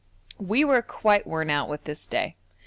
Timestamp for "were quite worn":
0.65-1.51